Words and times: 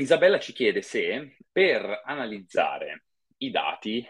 Isabella 0.00 0.38
ci 0.38 0.52
chiede 0.52 0.82
se 0.82 1.36
per 1.50 2.02
analizzare 2.04 3.04
i 3.38 3.50
dati, 3.50 4.06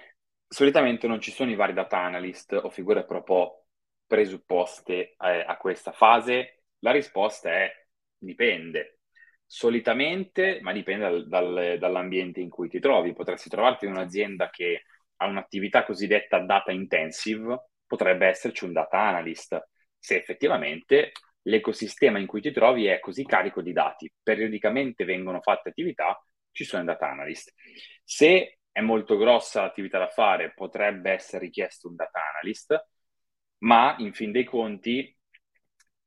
solitamente 0.46 1.06
non 1.06 1.20
ci 1.20 1.30
sono 1.30 1.50
i 1.50 1.56
vari 1.56 1.72
data 1.72 1.98
analyst 1.98 2.52
o 2.52 2.70
figure 2.70 3.04
proprio 3.04 3.64
presupposte 4.06 5.14
eh, 5.18 5.44
a 5.46 5.56
questa 5.56 5.92
fase. 5.92 6.62
La 6.80 6.92
risposta 6.92 7.50
è 7.50 7.72
dipende. 8.16 9.00
Solitamente, 9.46 10.60
ma 10.62 10.72
dipende 10.72 11.04
dal, 11.04 11.28
dal, 11.28 11.76
dall'ambiente 11.78 12.40
in 12.40 12.50
cui 12.50 12.68
ti 12.68 12.78
trovi. 12.78 13.12
Potresti 13.12 13.48
trovarti 13.48 13.86
in 13.86 13.92
un'azienda 13.92 14.48
che 14.50 14.84
ha 15.16 15.26
un'attività 15.26 15.84
cosiddetta 15.84 16.38
data 16.38 16.72
intensive, 16.72 17.70
potrebbe 17.86 18.26
esserci 18.26 18.64
un 18.64 18.72
data 18.72 18.98
analyst, 18.98 19.60
se 19.98 20.16
effettivamente 20.16 21.12
l'ecosistema 21.42 22.18
in 22.18 22.26
cui 22.26 22.40
ti 22.40 22.52
trovi 22.52 22.86
è 22.86 23.00
così 23.00 23.24
carico 23.24 23.62
di 23.62 23.72
dati, 23.72 24.12
periodicamente 24.22 25.04
vengono 25.04 25.40
fatte 25.40 25.70
attività, 25.70 26.22
ci 26.52 26.64
sono 26.64 26.82
i 26.82 26.86
data 26.86 27.08
analyst. 27.08 27.52
Se 28.04 28.58
è 28.70 28.80
molto 28.80 29.16
grossa 29.16 29.62
l'attività 29.62 29.98
da 29.98 30.08
fare, 30.08 30.52
potrebbe 30.54 31.10
essere 31.10 31.44
richiesto 31.44 31.88
un 31.88 31.96
data 31.96 32.20
analyst, 32.32 32.88
ma 33.58 33.96
in 33.98 34.12
fin 34.12 34.32
dei 34.32 34.44
conti 34.44 35.16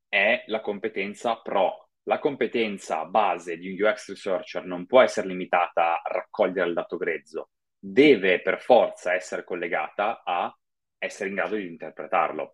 è 0.08 0.44
la 0.48 0.62
competenza 0.62 1.38
pro. 1.41 1.90
La 2.04 2.20
competenza 2.20 3.05
base 3.05 3.58
di 3.58 3.72
un 3.72 3.88
UX 3.88 4.10
researcher 4.10 4.66
non 4.66 4.86
può 4.86 5.02
essere 5.02 5.27
limitata 5.27 6.02
a 6.02 6.12
raccogliere 6.12 6.68
il 6.68 6.74
dato 6.74 6.98
grezzo, 6.98 7.52
deve 7.80 8.41
per 8.41 8.62
forza 8.62 9.13
essere 9.13 9.44
collegata 9.44 10.22
a 10.24 10.54
essere 10.98 11.30
in 11.30 11.36
grado 11.36 11.55
di 11.55 11.66
interpretarlo. 11.66 12.54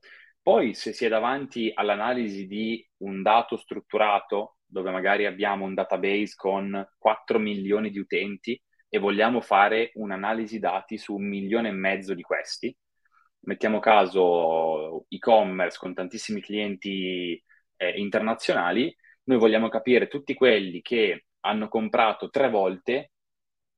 Poi 0.50 0.74
se 0.74 0.94
si 0.94 1.06
è 1.06 1.10
davanti 1.10 1.72
all'analisi 1.72 2.48
di 2.48 2.84
un 3.04 3.22
dato 3.22 3.56
strutturato, 3.56 4.58
dove 4.66 4.90
magari 4.90 5.28
abbiamo 5.28 5.64
un 5.64 5.76
database 5.76 6.34
con 6.36 6.90
4 6.98 7.38
milioni 7.38 7.92
di 7.92 8.00
utenti 8.00 8.60
e 8.90 8.98
vogliamo 8.98 9.42
fare 9.42 9.92
un'analisi 9.94 10.58
dati 10.58 10.98
su 10.98 11.14
un 11.14 11.28
milione 11.28 11.68
e 11.68 11.74
mezzo 11.74 12.16
di 12.16 12.24
questi, 12.24 12.76
mettiamo 13.42 13.78
caso 13.78 15.06
e-commerce 15.10 15.78
con 15.78 15.94
tantissimi 15.94 16.42
clienti 16.42 17.40
eh, 17.76 18.00
internazionali, 18.00 18.92
noi 19.26 19.38
vogliamo 19.38 19.70
capire 19.70 20.08
tutti 20.08 20.34
quelli 20.34 20.82
che 20.82 21.26
hanno 21.42 21.68
comprato 21.68 22.32
tre 22.32 22.50
volte, 22.50 23.12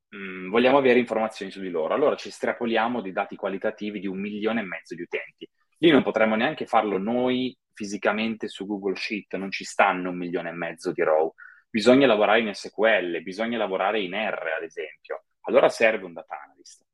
mh, 0.07 0.17
mm, 0.17 0.49
vogliamo 0.49 0.77
avere 0.77 0.99
informazioni 0.99 1.51
su 1.51 1.59
di 1.59 1.69
loro. 1.69 1.93
Allora 1.93 2.15
ci 2.15 2.29
estrapoliamo 2.29 3.01
di 3.01 3.11
dati 3.11 3.35
qualitativi 3.35 3.99
di 3.99 4.07
un 4.07 4.21
milione 4.21 4.61
e 4.61 4.63
mezzo 4.63 4.95
di 4.95 5.01
utenti. 5.01 5.49
Lì 5.81 5.89
non 5.89 6.03
potremmo 6.03 6.35
neanche 6.35 6.67
farlo 6.67 6.99
noi 6.99 7.57
fisicamente 7.73 8.47
su 8.47 8.67
Google 8.67 8.95
Sheet, 8.95 9.35
non 9.35 9.49
ci 9.49 9.63
stanno 9.63 10.11
un 10.11 10.17
milione 10.17 10.49
e 10.49 10.53
mezzo 10.53 10.91
di 10.91 11.01
row. 11.01 11.33
Bisogna 11.71 12.05
lavorare 12.05 12.41
in 12.41 12.53
SQL, 12.53 13.23
bisogna 13.23 13.57
lavorare 13.57 13.99
in 13.99 14.13
R, 14.13 14.53
ad 14.57 14.63
esempio. 14.63 15.23
Allora 15.41 15.69
serve 15.69 16.05
un 16.05 16.13
data 16.13 16.39
analyst. 16.39 16.85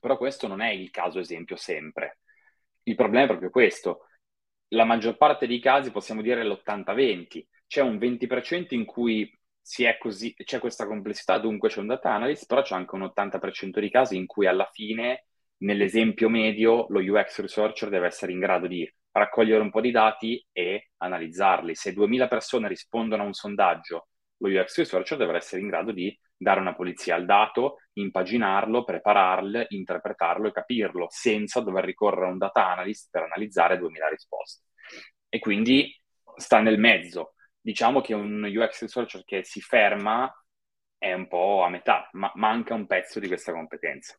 Però 0.00 0.16
questo 0.16 0.46
non 0.46 0.62
è 0.62 0.70
il 0.70 0.90
caso 0.90 1.18
esempio 1.18 1.56
sempre. 1.56 2.20
Il 2.84 2.94
problema 2.94 3.24
è 3.24 3.28
proprio 3.28 3.50
questo. 3.50 4.06
La 4.68 4.84
maggior 4.84 5.18
parte 5.18 5.46
dei 5.46 5.60
casi 5.60 5.90
possiamo 5.90 6.22
dire 6.22 6.44
l'80-20. 6.44 7.46
C'è 7.66 7.82
un 7.82 7.98
20% 7.98 8.74
in 8.74 8.86
cui 8.86 9.30
così, 9.98 10.34
c'è 10.34 10.58
questa 10.60 10.86
complessità, 10.86 11.36
dunque 11.36 11.68
c'è 11.68 11.80
un 11.80 11.88
data 11.88 12.10
analyst, 12.10 12.46
però 12.46 12.62
c'è 12.62 12.74
anche 12.74 12.94
un 12.94 13.02
80% 13.02 13.80
di 13.80 13.90
casi 13.90 14.16
in 14.16 14.24
cui 14.24 14.46
alla 14.46 14.68
fine 14.72 15.26
nell'esempio 15.58 16.28
medio 16.28 16.86
lo 16.88 17.00
UX 17.00 17.40
researcher 17.40 17.88
deve 17.88 18.06
essere 18.06 18.32
in 18.32 18.40
grado 18.40 18.66
di 18.66 18.90
raccogliere 19.12 19.62
un 19.62 19.70
po' 19.70 19.80
di 19.80 19.90
dati 19.90 20.44
e 20.52 20.90
analizzarli. 20.98 21.74
Se 21.74 21.92
2000 21.92 22.28
persone 22.28 22.68
rispondono 22.68 23.22
a 23.22 23.26
un 23.26 23.32
sondaggio, 23.32 24.08
lo 24.38 24.48
UX 24.48 24.78
researcher 24.78 25.16
deve 25.16 25.36
essere 25.36 25.60
in 25.60 25.68
grado 25.68 25.92
di 25.92 26.16
dare 26.36 26.60
una 26.60 26.74
polizia 26.74 27.14
al 27.14 27.24
dato, 27.24 27.78
impaginarlo, 27.94 28.84
prepararlo, 28.84 29.64
interpretarlo 29.68 30.48
e 30.48 30.52
capirlo, 30.52 31.06
senza 31.08 31.60
dover 31.60 31.84
ricorrere 31.84 32.26
a 32.26 32.30
un 32.30 32.38
data 32.38 32.68
analyst 32.68 33.08
per 33.10 33.22
analizzare 33.22 33.78
2000 33.78 34.08
risposte. 34.08 34.64
E 35.28 35.38
quindi 35.38 35.90
sta 36.36 36.60
nel 36.60 36.78
mezzo. 36.78 37.34
Diciamo 37.60 38.00
che 38.00 38.14
un 38.14 38.44
UX 38.44 38.82
researcher 38.82 39.24
che 39.24 39.44
si 39.44 39.60
ferma 39.60 40.30
è 40.98 41.12
un 41.12 41.28
po' 41.28 41.62
a 41.62 41.70
metà, 41.70 42.08
ma 42.12 42.30
manca 42.34 42.74
un 42.74 42.86
pezzo 42.86 43.20
di 43.20 43.28
questa 43.28 43.52
competenza. 43.52 44.18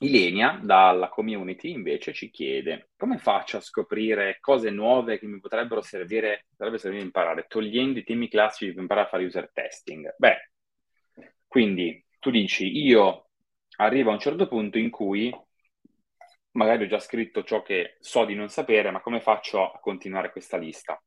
Ilenia, 0.00 0.60
dalla 0.62 1.08
community, 1.08 1.72
invece 1.72 2.12
ci 2.12 2.30
chiede 2.30 2.90
come 2.96 3.18
faccio 3.18 3.56
a 3.56 3.60
scoprire 3.60 4.38
cose 4.40 4.70
nuove 4.70 5.18
che 5.18 5.26
mi 5.26 5.40
potrebbero 5.40 5.82
servire, 5.82 6.46
potrebbe 6.50 6.78
servire 6.78 7.02
imparare, 7.02 7.46
togliendo 7.48 7.98
i 7.98 8.04
temi 8.04 8.28
classici 8.28 8.72
per 8.72 8.82
imparare 8.82 9.06
a 9.06 9.10
fare 9.10 9.24
user 9.24 9.50
testing? 9.52 10.14
Beh, 10.16 10.52
quindi 11.46 12.04
tu 12.20 12.30
dici, 12.30 12.66
io 12.66 13.30
arrivo 13.78 14.10
a 14.10 14.12
un 14.12 14.20
certo 14.20 14.46
punto 14.46 14.78
in 14.78 14.90
cui 14.90 15.34
magari 16.52 16.84
ho 16.84 16.88
già 16.88 17.00
scritto 17.00 17.42
ciò 17.42 17.62
che 17.62 17.96
so 17.98 18.24
di 18.24 18.34
non 18.34 18.48
sapere, 18.48 18.90
ma 18.92 19.00
come 19.00 19.20
faccio 19.20 19.72
a 19.72 19.80
continuare 19.80 20.30
questa 20.30 20.56
lista? 20.56 21.00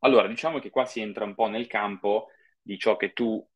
Allora, 0.00 0.28
diciamo 0.28 0.60
che 0.60 0.70
qua 0.70 0.86
si 0.86 1.00
entra 1.00 1.24
un 1.24 1.34
po' 1.34 1.48
nel 1.48 1.66
campo 1.66 2.28
di 2.62 2.78
ciò 2.78 2.96
che 2.96 3.12
tu 3.12 3.46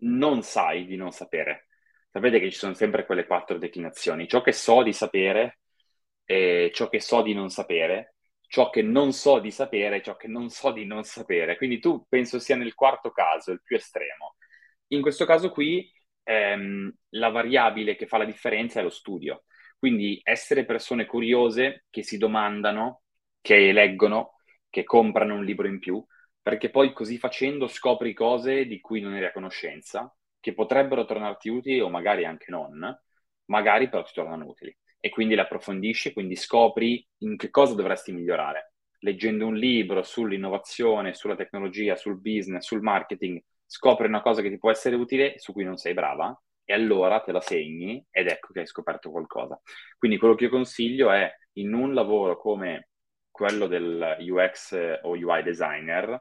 non 0.00 0.42
sai 0.42 0.86
di 0.86 0.96
non 0.96 1.10
sapere 1.10 1.67
sapete 2.18 2.40
che 2.40 2.50
ci 2.50 2.58
sono 2.58 2.74
sempre 2.74 3.06
quelle 3.06 3.26
quattro 3.26 3.58
declinazioni. 3.58 4.28
Ciò 4.28 4.42
che 4.42 4.52
so 4.52 4.82
di 4.82 4.92
sapere, 4.92 5.60
eh, 6.24 6.70
ciò 6.74 6.88
che 6.88 7.00
so 7.00 7.22
di 7.22 7.32
non 7.32 7.48
sapere, 7.50 8.14
ciò 8.48 8.70
che 8.70 8.82
non 8.82 9.12
so 9.12 9.38
di 9.38 9.50
sapere, 9.50 10.02
ciò 10.02 10.16
che 10.16 10.26
non 10.28 10.50
so 10.50 10.72
di 10.72 10.84
non 10.84 11.04
sapere. 11.04 11.56
Quindi 11.56 11.78
tu 11.78 12.04
penso 12.08 12.38
sia 12.38 12.56
nel 12.56 12.74
quarto 12.74 13.10
caso, 13.12 13.52
il 13.52 13.62
più 13.62 13.76
estremo. 13.76 14.36
In 14.88 15.00
questo 15.00 15.24
caso 15.24 15.50
qui 15.50 15.90
ehm, 16.24 16.92
la 17.10 17.28
variabile 17.30 17.96
che 17.96 18.06
fa 18.06 18.18
la 18.18 18.24
differenza 18.24 18.80
è 18.80 18.82
lo 18.82 18.90
studio. 18.90 19.44
Quindi 19.78 20.20
essere 20.24 20.64
persone 20.64 21.06
curiose 21.06 21.84
che 21.90 22.02
si 22.02 22.18
domandano, 22.18 23.02
che 23.40 23.72
leggono, 23.72 24.40
che 24.68 24.84
comprano 24.84 25.34
un 25.34 25.44
libro 25.44 25.68
in 25.68 25.78
più, 25.78 26.04
perché 26.42 26.70
poi 26.70 26.92
così 26.92 27.18
facendo 27.18 27.68
scopri 27.68 28.12
cose 28.12 28.66
di 28.66 28.80
cui 28.80 29.00
non 29.00 29.14
eri 29.14 29.26
a 29.26 29.32
conoscenza 29.32 30.12
che 30.40 30.54
potrebbero 30.54 31.04
tornarti 31.04 31.48
utili 31.48 31.80
o 31.80 31.88
magari 31.88 32.24
anche 32.24 32.50
non, 32.50 32.96
magari 33.46 33.88
però 33.88 34.02
ti 34.02 34.12
tornano 34.14 34.46
utili. 34.46 34.76
E 35.00 35.10
quindi 35.10 35.34
le 35.34 35.42
approfondisci, 35.42 36.12
quindi 36.12 36.36
scopri 36.36 37.06
in 37.18 37.36
che 37.36 37.50
cosa 37.50 37.74
dovresti 37.74 38.12
migliorare. 38.12 38.72
Leggendo 39.00 39.46
un 39.46 39.54
libro 39.54 40.02
sull'innovazione, 40.02 41.14
sulla 41.14 41.36
tecnologia, 41.36 41.94
sul 41.94 42.20
business, 42.20 42.66
sul 42.66 42.82
marketing, 42.82 43.40
scopri 43.64 44.06
una 44.06 44.22
cosa 44.22 44.42
che 44.42 44.50
ti 44.50 44.58
può 44.58 44.70
essere 44.70 44.96
utile 44.96 45.38
su 45.38 45.52
cui 45.52 45.64
non 45.64 45.76
sei 45.76 45.94
brava 45.94 46.36
e 46.64 46.72
allora 46.72 47.20
te 47.20 47.32
la 47.32 47.40
segni 47.40 48.04
ed 48.10 48.26
ecco 48.26 48.52
che 48.52 48.60
hai 48.60 48.66
scoperto 48.66 49.10
qualcosa. 49.10 49.60
Quindi 49.96 50.18
quello 50.18 50.34
che 50.34 50.44
io 50.44 50.50
consiglio 50.50 51.10
è 51.10 51.30
in 51.54 51.72
un 51.72 51.94
lavoro 51.94 52.36
come 52.36 52.88
quello 53.30 53.66
del 53.66 54.16
UX 54.20 54.98
o 55.02 55.10
UI 55.10 55.42
designer, 55.42 56.20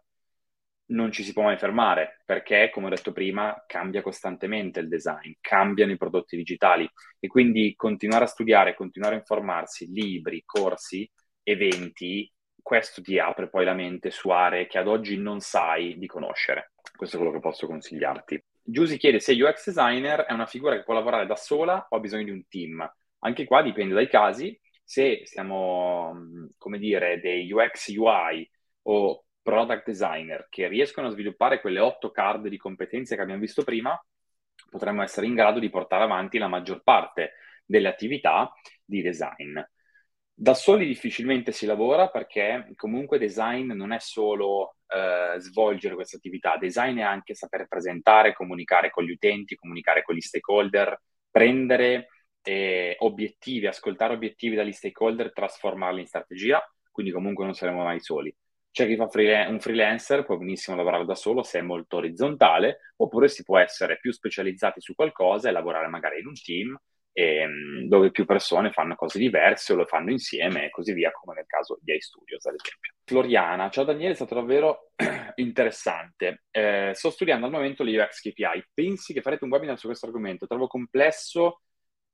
non 0.88 1.12
ci 1.12 1.24
si 1.24 1.34
può 1.34 1.44
mai 1.44 1.58
fermare 1.58 2.22
perché, 2.26 2.70
come 2.72 2.88
ho 2.88 2.90
detto 2.90 3.12
prima, 3.12 3.64
cambia 3.66 4.02
costantemente 4.02 4.80
il 4.80 4.88
design, 4.88 5.32
cambiano 5.42 5.92
i 5.92 5.98
prodotti 5.98 6.38
digitali 6.38 6.90
e 7.20 7.28
quindi 7.28 7.74
continuare 7.76 8.26
a 8.26 8.28
studiare, 8.28 8.76
continuare 8.76 9.16
a 9.16 9.20
informarsi, 9.20 9.92
libri, 9.92 10.44
corsi, 10.46 11.10
eventi, 11.44 12.32
questo 12.62 13.02
ti 13.02 13.18
apre 13.18 13.50
poi 13.50 13.64
la 13.64 13.74
mente 13.74 14.12
su 14.12 14.30
aree 14.30 14.68
che 14.68 14.78
ad 14.78 14.88
oggi 14.88 15.18
non 15.18 15.40
sai 15.40 15.98
di 15.98 16.06
conoscere. 16.06 16.74
Questo 16.96 17.16
è 17.16 17.20
quello 17.20 17.34
che 17.34 17.42
posso 17.42 17.66
consigliarti. 17.66 18.44
Giusy 18.62 18.98
chiede 18.98 19.22
se 19.22 19.32
UX 19.42 19.68
designer 19.68 20.26
è 20.26 20.34
una 20.34 20.46
figura 20.46 20.76
che 20.76 20.84
può 20.84 20.94
lavorare 20.94 21.26
da 21.26 21.38
sola 21.38 21.88
o 21.90 21.96
ha 21.96 22.00
bisogno 22.02 22.26
di 22.26 22.32
un 22.32 22.46
team. 22.50 22.86
Anche 23.20 23.46
qua 23.46 23.62
dipende 23.62 23.94
dai 23.94 24.10
casi. 24.10 24.60
Se 24.84 25.22
siamo, 25.24 26.14
come 26.58 26.78
dire, 26.78 27.22
dei 27.22 27.50
UX 27.50 27.88
UI 27.96 28.50
o 28.84 29.24
product 29.48 29.86
designer 29.86 30.48
che 30.50 30.68
riescono 30.68 31.08
a 31.08 31.12
sviluppare 31.12 31.62
quelle 31.62 31.80
otto 31.80 32.12
card 32.12 32.50
di 32.50 32.58
competenze 32.58 33.16
che 33.16 33.22
abbiamo 33.22 33.40
visto 33.40 33.64
prima, 33.64 33.98
potremmo 34.70 35.04
essere 35.04 35.26
in 35.26 35.36
grado 35.36 35.60
di 35.60 35.70
portare 35.70 36.04
avanti 36.04 36.38
la 36.38 36.50
maggior 36.50 36.84
parte 36.84 37.36
delle 37.66 37.88
attività 37.88 38.52
di 38.84 39.02
design. 39.02 39.58
Da 40.34 40.54
soli 40.54 40.86
difficilmente 40.86 41.54
si 41.54 41.66
lavora 41.66 42.10
perché 42.10 42.74
comunque 42.76 43.18
design 43.20 43.72
non 43.72 43.94
è 43.94 44.00
solo 44.00 44.76
eh, 44.86 45.40
svolgere 45.40 45.96
questa 45.96 46.18
attività, 46.18 46.58
design 46.58 46.98
è 46.98 47.04
anche 47.04 47.34
saper 47.34 47.68
presentare, 47.70 48.34
comunicare 48.34 48.90
con 48.90 49.06
gli 49.06 49.12
utenti, 49.12 49.56
comunicare 49.56 50.04
con 50.04 50.14
gli 50.14 50.20
stakeholder, 50.20 51.00
prendere 51.32 52.10
eh, 52.42 52.98
obiettivi, 53.00 53.66
ascoltare 53.66 54.14
obiettivi 54.14 54.58
dagli 54.58 54.74
stakeholder, 54.74 55.32
trasformarli 55.32 56.02
in 56.02 56.08
strategia, 56.08 56.62
quindi 56.92 57.14
comunque 57.14 57.46
non 57.46 57.54
saremo 57.54 57.84
mai 57.84 58.02
soli. 58.02 58.36
C'è 58.78 58.86
chi 58.86 58.96
fa 58.96 59.08
freelance, 59.08 59.50
un 59.52 59.60
freelancer, 59.60 60.24
può 60.24 60.38
benissimo 60.38 60.78
lavorare 60.78 61.04
da 61.04 61.16
solo 61.16 61.42
se 61.42 61.58
è 61.58 61.62
molto 61.64 61.96
orizzontale, 61.96 62.94
oppure 62.98 63.28
si 63.28 63.42
può 63.42 63.58
essere 63.58 63.98
più 63.98 64.12
specializzati 64.12 64.82
su 64.82 64.94
qualcosa 64.94 65.50
e 65.50 65.52
lavorare 65.52 65.88
magari 65.88 66.20
in 66.20 66.28
un 66.28 66.36
team 66.40 66.80
ehm, 67.12 67.88
dove 67.88 68.12
più 68.12 68.26
persone 68.26 68.72
fanno 68.72 68.94
cose 68.94 69.18
diverse 69.18 69.74
o 69.74 69.78
lo 69.78 69.86
fanno 69.88 70.12
insieme 70.12 70.66
e 70.66 70.70
così 70.70 70.94
via, 70.94 71.10
come 71.10 71.34
nel 71.34 71.48
caso 71.48 71.80
di 71.82 71.96
iStudios, 71.96 72.46
ad 72.46 72.54
esempio. 72.54 72.94
Floriana, 73.04 73.72
ciao 73.72 73.84
Daniele, 73.84 74.12
è 74.12 74.16
stato 74.16 74.36
davvero 74.36 74.92
interessante. 75.38 76.44
Eh, 76.52 76.92
sto 76.94 77.10
studiando 77.10 77.48
al 77.48 77.52
momento 77.52 77.82
le 77.82 78.00
UX 78.00 78.22
KPI. 78.22 78.64
Pensi 78.76 79.12
che 79.12 79.22
farete 79.22 79.44
un 79.44 79.50
webinar 79.50 79.80
su 79.80 79.88
questo 79.88 80.06
argomento? 80.06 80.46
Trovo 80.46 80.68
complesso 80.68 81.62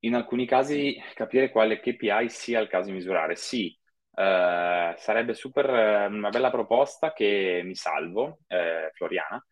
in 0.06 0.16
alcuni 0.16 0.46
casi 0.46 0.98
capire 1.14 1.50
quale 1.50 1.82
KPI 1.82 2.30
sia 2.30 2.62
il 2.62 2.70
caso 2.70 2.88
di 2.88 2.96
misurare. 2.96 3.36
Sì, 3.36 3.78
eh, 4.16 4.94
sarebbe 4.98 5.34
super 5.34 5.70
eh, 5.70 6.06
una 6.08 6.30
bella 6.30 6.52
proposta 6.52 7.14
che 7.14 7.62
mi 7.64 7.76
salvo, 7.76 8.40
eh, 8.48 8.92
Floriana, 8.94 9.44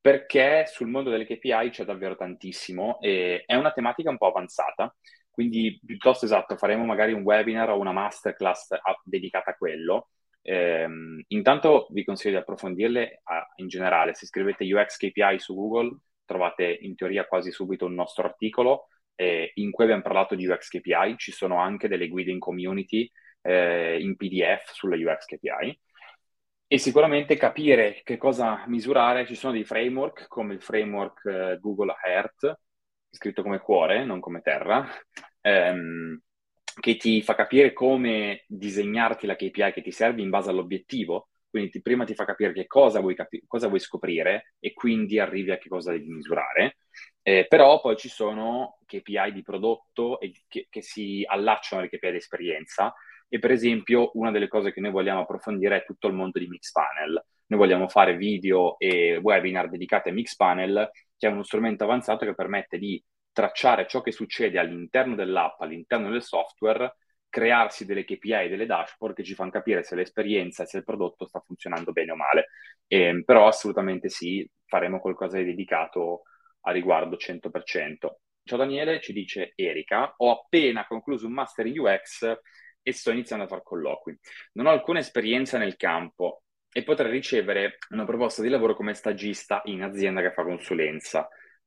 perché 0.00 0.64
sul 0.66 0.88
mondo 0.88 1.10
delle 1.10 1.26
KPI 1.26 1.70
c'è 1.70 1.84
davvero 1.84 2.16
tantissimo 2.16 3.00
e 3.00 3.42
è 3.44 3.54
una 3.56 3.72
tematica 3.72 4.10
un 4.10 4.18
po' 4.18 4.28
avanzata. 4.28 4.94
Quindi 5.30 5.78
piuttosto 5.84 6.24
esatto, 6.24 6.56
faremo 6.56 6.84
magari 6.84 7.12
un 7.12 7.22
webinar 7.22 7.70
o 7.70 7.78
una 7.78 7.92
masterclass 7.92 8.70
a, 8.72 8.80
dedicata 9.04 9.50
a 9.50 9.54
quello. 9.56 10.08
Eh, 10.40 10.86
intanto 11.28 11.88
vi 11.90 12.04
consiglio 12.04 12.36
di 12.36 12.40
approfondirle 12.40 13.20
a, 13.24 13.46
in 13.56 13.68
generale. 13.68 14.14
Se 14.14 14.26
scrivete 14.26 14.64
UX 14.72 14.96
KPI 14.96 15.38
su 15.38 15.54
Google 15.54 15.98
trovate 16.24 16.78
in 16.82 16.94
teoria 16.94 17.26
quasi 17.26 17.50
subito 17.50 17.84
un 17.84 17.94
nostro 17.94 18.24
articolo 18.24 18.88
eh, 19.14 19.50
in 19.54 19.70
cui 19.72 19.84
abbiamo 19.84 20.02
parlato 20.02 20.34
di 20.34 20.46
UX 20.46 20.68
KPI. 20.68 21.16
Ci 21.18 21.32
sono 21.32 21.58
anche 21.58 21.88
delle 21.88 22.08
guide 22.08 22.30
in 22.30 22.38
community 22.38 23.10
eh, 23.46 23.98
in 24.00 24.16
PDF 24.16 24.72
sulla 24.72 24.96
UX 24.96 25.24
KPI. 25.26 25.78
E 26.68 26.78
sicuramente 26.78 27.36
capire 27.36 28.02
che 28.04 28.16
cosa 28.16 28.64
misurare. 28.66 29.26
Ci 29.26 29.34
sono 29.36 29.52
dei 29.52 29.64
framework 29.64 30.26
come 30.28 30.54
il 30.54 30.62
framework 30.62 31.24
eh, 31.26 31.58
Google 31.60 31.94
Earth 32.04 32.58
scritto 33.10 33.42
come 33.42 33.60
cuore, 33.60 34.04
non 34.04 34.20
come 34.20 34.42
terra, 34.42 34.86
ehm, 35.40 36.20
che 36.80 36.96
ti 36.96 37.22
fa 37.22 37.34
capire 37.34 37.72
come 37.72 38.44
disegnarti 38.46 39.26
la 39.26 39.36
KPI 39.36 39.72
che 39.72 39.82
ti 39.82 39.90
serve 39.90 40.20
in 40.22 40.30
base 40.30 40.50
all'obiettivo. 40.50 41.28
Quindi 41.48 41.70
ti, 41.70 41.80
prima 41.80 42.04
ti 42.04 42.14
fa 42.14 42.26
capire 42.26 42.52
che 42.52 42.66
cosa 42.66 43.00
vuoi, 43.00 43.14
capi- 43.14 43.42
cosa 43.46 43.68
vuoi, 43.68 43.80
scoprire 43.80 44.54
e 44.60 44.74
quindi 44.74 45.18
arrivi 45.18 45.52
a 45.52 45.58
che 45.58 45.68
cosa 45.70 45.92
devi 45.92 46.08
misurare. 46.10 46.76
Eh, 47.22 47.46
però 47.48 47.80
poi 47.80 47.96
ci 47.96 48.08
sono 48.08 48.78
KPI 48.84 49.32
di 49.32 49.42
prodotto 49.42 50.20
e 50.20 50.32
che, 50.48 50.66
che 50.68 50.82
si 50.82 51.24
allacciano 51.26 51.80
alle 51.80 51.90
KPI 51.90 52.10
di 52.10 52.16
esperienza. 52.18 52.92
E 53.28 53.38
per 53.38 53.50
esempio, 53.50 54.10
una 54.14 54.30
delle 54.30 54.48
cose 54.48 54.72
che 54.72 54.80
noi 54.80 54.90
vogliamo 54.92 55.20
approfondire 55.20 55.78
è 55.78 55.84
tutto 55.84 56.06
il 56.06 56.14
mondo 56.14 56.38
di 56.38 56.46
Mixpanel. 56.46 57.24
Noi 57.46 57.58
vogliamo 57.58 57.88
fare 57.88 58.16
video 58.16 58.78
e 58.78 59.16
webinar 59.16 59.68
dedicati 59.68 60.08
a 60.08 60.12
Mixpanel 60.12 60.90
che 61.16 61.28
è 61.28 61.30
uno 61.30 61.42
strumento 61.42 61.84
avanzato 61.84 62.24
che 62.24 62.34
permette 62.34 62.78
di 62.78 63.02
tracciare 63.32 63.86
ciò 63.86 64.00
che 64.00 64.12
succede 64.12 64.58
all'interno 64.58 65.14
dell'app, 65.14 65.60
all'interno 65.60 66.10
del 66.10 66.22
software, 66.22 66.96
crearsi 67.28 67.84
delle 67.84 68.04
KPI 68.04 68.32
e 68.32 68.48
delle 68.48 68.66
dashboard 68.66 69.14
che 69.14 69.24
ci 69.24 69.34
fanno 69.34 69.50
capire 69.50 69.82
se 69.82 69.94
l'esperienza 69.94 70.62
e 70.62 70.66
se 70.66 70.78
il 70.78 70.84
prodotto 70.84 71.26
sta 71.26 71.40
funzionando 71.40 71.92
bene 71.92 72.12
o 72.12 72.16
male. 72.16 72.48
Eh, 72.86 73.22
però 73.24 73.46
assolutamente 73.46 74.08
sì, 74.08 74.48
faremo 74.64 75.00
qualcosa 75.00 75.36
di 75.38 75.44
dedicato 75.44 76.22
a 76.62 76.70
riguardo 76.70 77.16
100%. 77.16 78.20
Ciao 78.42 78.58
Daniele, 78.58 79.00
ci 79.00 79.12
dice 79.12 79.52
Erika, 79.54 80.14
ho 80.16 80.30
appena 80.30 80.86
concluso 80.86 81.26
un 81.26 81.32
master 81.32 81.66
in 81.66 81.78
UX 81.80 82.38
e 82.86 82.92
sto 82.92 83.10
iniziando 83.10 83.46
a 83.46 83.48
fare 83.48 83.62
colloqui. 83.64 84.16
Non 84.52 84.66
ho 84.66 84.70
alcuna 84.70 85.00
esperienza 85.00 85.58
nel 85.58 85.74
campo, 85.74 86.42
e 86.76 86.82
potrei 86.82 87.10
ricevere 87.10 87.78
una 87.88 88.04
proposta 88.04 88.42
di 88.42 88.50
lavoro 88.50 88.74
come 88.74 88.92
stagista 88.92 89.62
in 89.64 89.82
azienda 89.82 90.20
che 90.20 90.32
fa 90.32 90.44
consulenza, 90.44 91.26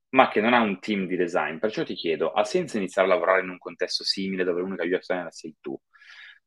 ma 0.10 0.30
che 0.30 0.40
non 0.40 0.54
ha 0.54 0.62
un 0.62 0.80
team 0.80 1.08
di 1.08 1.16
design. 1.16 1.58
Perciò 1.58 1.84
ti 1.84 1.96
chiedo, 1.96 2.32
ha 2.32 2.44
senso 2.44 2.78
iniziare 2.78 3.08
a 3.08 3.12
lavorare 3.14 3.42
in 3.42 3.50
un 3.50 3.58
contesto 3.58 4.04
simile 4.04 4.44
dove 4.44 4.62
l'unica 4.62 4.84
UX 4.84 5.08
designer 5.08 5.34
sei 5.34 5.56
tu? 5.60 5.76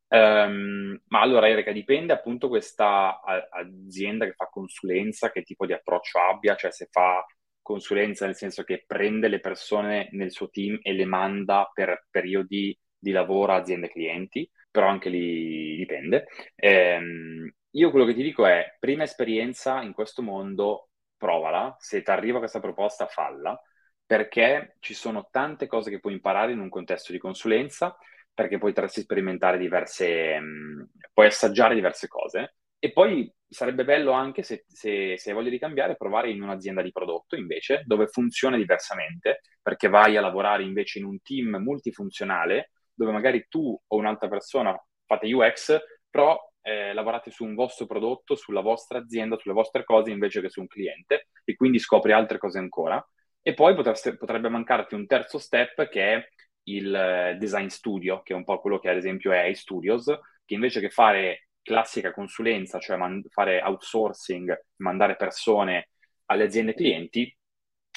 Um, 0.07 0.97
ma 1.09 1.21
allora 1.21 1.49
Erika, 1.49 1.73
dipende 1.73 2.13
appunto 2.13 2.47
questa 2.47 3.21
azienda 3.51 4.27
che 4.27 4.35
fa 4.35 4.47
consulenza, 4.47 5.33
che 5.33 5.43
tipo 5.43 5.67
di 5.67 5.73
approccio 5.73 6.21
abbia, 6.21 6.55
cioè 6.55 6.71
se 6.71 6.87
fa 6.89 7.27
consulenza 7.61 8.27
nel 8.27 8.37
senso 8.37 8.63
che 8.63 8.85
prende 8.87 9.27
le 9.27 9.41
persone 9.41 10.09
nel 10.13 10.31
suo 10.31 10.51
team 10.51 10.79
e 10.83 10.93
le 10.93 11.05
manda 11.05 11.69
per 11.75 12.07
periodi 12.11 12.79
di 12.97 13.11
lavoro 13.11 13.55
a 13.55 13.57
aziende 13.57 13.89
clienti, 13.91 14.49
però 14.73 14.89
anche 14.89 15.09
lì 15.09 15.77
dipende. 15.77 16.27
Um, 16.57 17.49
io 17.73 17.91
quello 17.91 18.07
che 18.07 18.15
ti 18.15 18.23
dico 18.23 18.47
è, 18.47 18.77
prima 18.81 19.05
esperienza 19.05 19.81
in 19.83 19.93
questo 19.93 20.23
mondo, 20.23 20.89
provala, 21.17 21.77
se 21.79 22.03
ti 22.03 22.11
arriva 22.11 22.39
questa 22.39 22.59
proposta, 22.59 23.07
falla, 23.07 23.59
perché 24.05 24.77
ci 24.81 24.95
sono 24.95 25.29
tante 25.31 25.67
cose 25.69 25.91
che 25.91 26.01
puoi 26.01 26.15
imparare 26.15 26.53
in 26.53 26.59
un 26.59 26.69
contesto 26.69 27.13
di 27.13 27.19
consulenza, 27.19 27.97
perché 28.35 28.59
potresti 28.59 29.03
sperimentare 29.03 29.59
diverse, 29.59 30.41
mh, 30.41 30.45
mm, 30.45 30.83
puoi 31.13 31.27
assaggiare 31.27 31.75
diverse 31.75 32.09
cose, 32.09 32.57
e 32.79 32.93
poi 32.93 33.33
sarebbe 33.49 33.85
bello 33.85 34.11
anche 34.13 34.43
se, 34.43 34.65
se, 34.67 35.17
se 35.17 35.31
hai 35.31 35.37
voglia 35.37 35.51
di 35.51 35.59
cambiare, 35.59 35.97
provare 35.97 36.31
in 36.31 36.43
un'azienda 36.43 36.83
di 36.83 36.91
prodotto 36.91 37.37
invece, 37.37 37.83
dove 37.87 38.09
funziona 38.09 38.57
diversamente, 38.57 39.41
perché 39.63 39.89
vai 39.89 40.17
a 40.17 40.21
lavorare 40.21 40.65
invece 40.65 40.99
in 40.99 41.05
un 41.05 41.21
team 41.23 41.57
multifunzionale, 41.57 42.72
dove 42.95 43.13
magari 43.13 43.47
tu 43.49 43.79
o 43.87 43.97
un'altra 43.97 44.29
persona 44.29 44.77
fate 45.07 45.33
UX, 45.33 45.79
però 46.09 46.39
eh, 46.63 46.93
lavorate 46.93 47.31
su 47.31 47.45
un 47.45 47.55
vostro 47.55 47.87
prodotto, 47.87 48.35
sulla 48.35 48.61
vostra 48.61 48.99
azienda, 48.99 49.37
sulle 49.39 49.55
vostre 49.55 49.85
cose 49.85 50.11
invece 50.11 50.41
che 50.41 50.49
su 50.51 50.61
un 50.61 50.67
cliente 50.67 51.29
e 51.45 51.55
quindi 51.57 51.79
scopri 51.79 52.13
altre 52.13 52.39
cose 52.39 52.59
ancora. 52.59 53.05
E 53.43 53.55
poi 53.55 53.75
potreste, 53.75 54.17
potrebbe 54.17 54.49
mancarti 54.49 54.95
un 54.95 55.07
terzo 55.07 55.39
step 55.39 55.89
che 55.89 56.15
è 56.15 56.29
il 56.65 56.95
eh, 56.95 57.37
design 57.39 57.67
studio, 57.67 58.23
che 58.23 58.33
è 58.33 58.37
un 58.37 58.45
po' 58.45 58.61
quello 58.61 58.79
che 58.79 58.89
ad 58.89 58.97
esempio 58.97 59.33
è 59.33 59.45
iStudios, 59.45 60.07
che 60.45 60.55
invece 60.55 60.81
che 60.81 60.91
fare 60.91 61.49
classica 61.63 62.13
consulenza, 62.13 62.79
cioè 62.79 62.97
man- 62.97 63.23
fare 63.31 63.61
outsourcing, 63.63 64.67
mandare 64.77 65.17
persone 65.17 65.91
alle 66.27 66.45
aziende 66.45 66.75
clienti, 66.75 67.37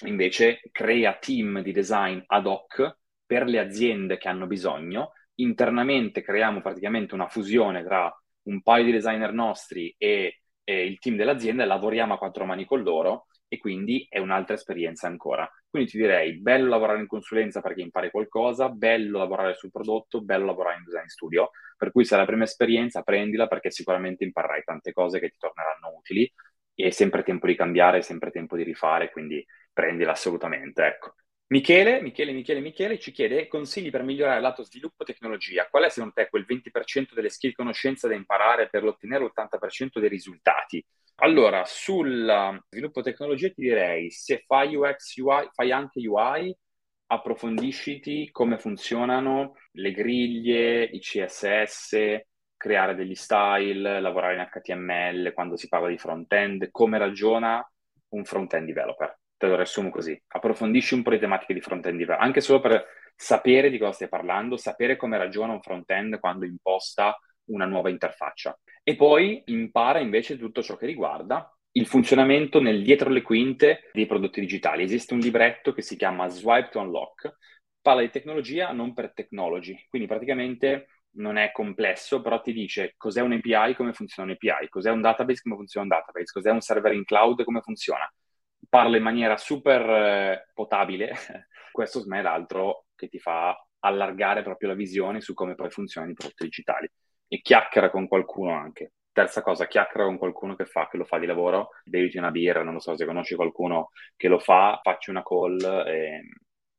invece 0.06 0.59
crea 0.71 1.13
team 1.18 1.62
di 1.62 1.71
design 1.71 2.21
ad 2.25 2.45
hoc 2.48 2.98
per 3.25 3.45
le 3.45 3.60
aziende 3.60 4.18
che 4.18 4.27
hanno 4.27 4.48
bisogno. 4.48 5.13
Internamente 5.36 6.22
creiamo 6.22 6.62
praticamente 6.62 7.13
una 7.13 7.27
fusione 7.27 7.83
tra 7.83 8.13
un 8.44 8.62
paio 8.62 8.86
di 8.86 8.92
designer 8.92 9.33
nostri 9.33 9.94
e, 9.98 10.42
e 10.63 10.86
il 10.86 11.00
team 11.00 11.16
dell'azienda 11.16 11.63
e 11.63 11.66
lavoriamo 11.66 12.13
a 12.13 12.18
quattro 12.18 12.45
mani 12.45 12.66
con 12.66 12.81
loro 12.83 13.27
e 13.48 13.57
quindi 13.57 14.06
è 14.10 14.19
un'altra 14.19 14.56
esperienza 14.56 15.07
ancora. 15.07 15.50
Quindi 15.69 15.89
ti 15.92 15.98
direi, 15.98 16.39
bello 16.39 16.69
lavorare 16.69 17.00
in 17.00 17.07
consulenza 17.07 17.62
perché 17.62 17.81
impari 17.81 18.10
qualcosa, 18.12 18.69
bello 18.69 19.18
lavorare 19.18 19.56
sul 19.56 19.72
prodotto, 19.72 20.22
bello 20.22 20.45
lavorare 20.45 20.77
in 20.77 20.83
design 20.83 21.07
studio, 21.07 21.51
per 21.77 21.91
cui 21.91 22.05
se 22.05 22.15
è 22.15 22.17
la 22.17 22.25
prima 22.25 22.44
esperienza 22.44 23.01
prendila 23.01 23.48
perché 23.48 23.72
sicuramente 23.72 24.24
imparerai 24.24 24.63
tante 24.63 24.94
cose 24.94 25.20
che 25.20 25.29
ti 25.29 25.38
torneranno 25.38 25.96
utili 25.98 26.32
e 26.74 26.88
è 26.88 26.89
sempre 26.91 27.24
tempo 27.24 27.48
di 27.48 27.55
cambiare, 27.55 28.00
è 28.00 28.01
sempre 28.01 28.32
tempo 28.32 28.55
di 28.55 28.63
rifare, 28.63 29.12
quindi 29.12 29.46
prendila 29.74 30.12
assolutamente, 30.12 30.86
ecco. 30.86 31.15
Michele, 31.47 32.01
Michele, 32.01 32.31
Michele, 32.31 32.59
Michele 32.59 32.97
ci 32.97 33.11
chiede 33.11 33.47
consigli 33.47 33.91
per 33.91 34.01
migliorare 34.01 34.41
lato 34.41 34.63
sviluppo 34.63 35.03
tecnologia. 35.03 35.67
Qual 35.69 35.83
è 35.83 35.89
secondo 35.89 36.15
te 36.15 36.27
quel 36.27 36.43
20% 36.43 37.13
delle 37.13 37.29
skill 37.29 37.53
conoscenza 37.53 38.07
da 38.07 38.15
imparare 38.15 38.67
per 38.67 38.83
ottenere 38.83 39.25
l'80% 39.25 39.99
dei 39.99 40.09
risultati? 40.09 40.83
Allora, 41.17 41.63
sul 41.65 42.59
sviluppo 42.67 43.01
tecnologia 43.03 43.49
ti 43.49 43.61
direi, 43.61 44.09
se 44.09 44.43
fai 44.47 44.75
UX, 44.75 45.17
UI, 45.17 45.47
fai 45.53 45.71
anche 45.71 45.99
UI, 46.07 46.55
approfondisciti 47.07 48.31
come 48.31 48.57
funzionano 48.57 49.53
le 49.73 49.91
griglie, 49.91 50.83
i 50.83 50.99
CSS, 50.99 52.21
creare 52.57 52.95
degli 52.95 53.13
style, 53.13 54.01
lavorare 54.01 54.33
in 54.35 54.49
HTML 54.51 55.31
quando 55.33 55.57
si 55.57 55.67
parla 55.67 55.89
di 55.89 55.97
front-end, 55.99 56.69
come 56.71 56.97
ragiona 56.97 57.63
un 58.09 58.25
front-end 58.25 58.65
developer 58.65 59.15
te 59.38 59.48
lo 59.48 59.56
riassumo 59.56 59.89
così, 59.89 60.20
approfondisci 60.27 60.94
un 60.94 61.04
po' 61.04 61.12
le 61.12 61.20
tematiche 61.20 61.54
di 61.54 61.62
front-end 61.62 61.98
development, 61.98 62.27
anche 62.27 62.42
solo 62.42 62.60
per 62.60 62.86
sapere 63.15 63.70
di 63.70 63.77
cosa 63.77 63.92
stai 63.92 64.10
parlando, 64.10 64.58
sapere 64.58 64.96
come 64.96 65.18
ragiona 65.18 65.54
un 65.54 65.62
front-end 65.62 66.20
quando 66.20 66.46
imposta 66.46 67.18
una 67.46 67.65
nuova 67.65 67.89
interfaccia. 67.89 68.58
E 68.84 68.96
poi 68.96 69.44
impara 69.48 70.00
invece 70.00 70.38
tutto 70.38 70.62
ciò 70.62 70.75
che 70.75 70.86
riguarda 70.86 71.50
il 71.72 71.88
funzionamento 71.88 72.62
nel 72.62 72.84
dietro 72.84 73.10
le 73.10 73.22
quinte 73.22 73.89
dei 73.92 74.06
prodotti 74.06 74.39
digitali. 74.39 74.84
Esiste 74.84 75.13
un 75.13 75.20
libretto 75.20 75.74
che 75.74 75.82
si 75.82 75.98
chiama 75.98 76.27
Swipe 76.27 76.70
to 76.70 76.80
Unlock, 76.80 77.38
parla 77.82 78.01
di 78.01 78.10
tecnologia 78.10 78.72
non 78.72 78.94
per 78.94 79.13
technology, 79.13 79.77
quindi 79.89 80.08
praticamente 80.08 80.88
non 81.18 81.38
è 81.38 81.51
complesso, 81.51 82.22
però 82.22 82.42
ti 82.42 82.54
dice 82.54 82.94
cos'è 82.98 83.22
un 83.22 83.34
API, 83.34 83.75
come 83.75 83.94
funziona 83.94 84.30
un 84.32 84.38
API, 84.39 84.70
cos'è 84.70 84.92
un 84.92 85.01
database, 85.01 85.42
come 85.44 85.56
funziona 85.56 85.86
un 85.86 85.92
database, 85.92 86.32
cos'è 86.32 86.51
un 86.51 86.62
server 86.62 86.94
in 86.94 87.04
cloud, 87.04 87.44
come 87.44 87.62
funziona 87.62 88.10
parla 88.69 88.98
in 88.98 89.03
maniera 89.03 89.38
super 89.38 89.81
eh, 89.89 90.51
potabile, 90.53 91.13
questo 91.72 92.00
secondo 92.00 92.19
è 92.19 92.24
l'altro 92.24 92.86
che 92.95 93.07
ti 93.07 93.19
fa 93.19 93.55
allargare 93.79 94.41
proprio 94.43 94.69
la 94.69 94.75
visione 94.75 95.22
su 95.22 95.34
come 95.34 95.55
poi 95.55 95.69
funzionano 95.69 96.12
i 96.13 96.15
prodotti 96.15 96.43
digitali. 96.43 96.89
E 97.27 97.41
chiacchiera 97.41 97.89
con 97.89 98.07
qualcuno 98.07 98.53
anche. 98.53 98.93
Terza 99.12 99.41
cosa, 99.41 99.67
chiacchiera 99.67 100.05
con 100.05 100.17
qualcuno 100.17 100.55
che, 100.55 100.65
fa, 100.65 100.88
che 100.89 100.98
lo 100.98 101.05
fa 101.05 101.17
di 101.19 101.25
lavoro, 101.25 101.69
beviti 101.84 102.17
una 102.17 102.31
birra, 102.31 102.63
non 102.63 102.74
lo 102.74 102.79
so, 102.79 102.95
se 102.98 103.05
conosci 103.05 103.36
qualcuno 103.36 103.91
che 104.15 104.27
lo 104.27 104.39
fa, 104.39 104.79
facci 104.84 105.10
una 105.10 105.24
call, 105.24 105.60
eh, 105.88 106.22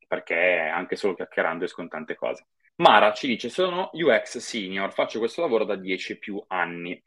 perché 0.07 0.71
anche 0.73 0.97
solo 0.97 1.15
chiacchierando 1.15 1.65
escono 1.65 1.89
tante 1.89 2.15
cose. 2.15 2.47
Mara 2.77 3.13
ci 3.13 3.27
dice, 3.27 3.49
sono 3.49 3.89
UX 3.93 4.37
senior, 4.39 4.93
faccio 4.93 5.19
questo 5.19 5.41
lavoro 5.41 5.65
da 5.65 5.77
10 5.77 6.19
più 6.19 6.43
anni. 6.49 7.03